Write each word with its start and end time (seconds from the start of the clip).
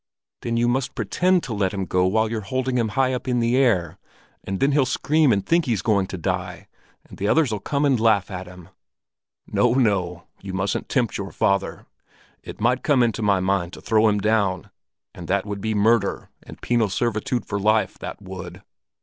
"Then 0.41 0.57
you 0.57 0.67
must 0.67 0.95
pretend 0.95 1.43
to 1.43 1.53
let 1.53 1.75
him 1.75 1.85
go 1.85 2.07
while 2.07 2.27
you're 2.27 2.41
holding 2.41 2.75
him 2.75 2.87
high 2.97 3.13
up 3.13 3.27
in 3.27 3.39
the 3.39 3.55
air; 3.55 3.99
and 4.43 4.59
then 4.59 4.71
he'll 4.71 4.83
scream 4.87 5.31
and 5.31 5.45
think 5.45 5.65
he's 5.65 5.83
going 5.83 6.07
to 6.07 6.17
die, 6.17 6.67
and 7.07 7.19
the 7.19 7.27
others'll 7.27 7.59
come 7.59 7.85
and 7.85 7.99
laugh 7.99 8.31
at 8.31 8.47
him." 8.47 8.69
"No, 9.45 9.75
no; 9.75 10.23
you 10.41 10.53
mustn't 10.55 10.89
tempt 10.89 11.19
your 11.19 11.31
father! 11.31 11.85
It 12.41 12.59
might 12.59 12.81
come 12.81 13.03
into 13.03 13.21
my 13.21 13.39
mind 13.41 13.73
to 13.73 13.81
throw 13.81 14.07
him 14.09 14.17
down, 14.17 14.71
and 15.13 15.27
that 15.27 15.45
would 15.45 15.61
be 15.61 15.75
murder 15.75 16.31
and 16.41 16.59
penal 16.63 16.89
servitude 16.89 17.45
for 17.45 17.59
life, 17.59 17.99
that 17.99 18.23
would! 18.23 18.63